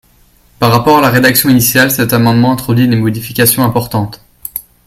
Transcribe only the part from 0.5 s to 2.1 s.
Par rapport à la rédaction initiale,